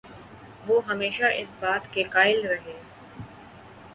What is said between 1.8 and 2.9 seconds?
کے قائل رہے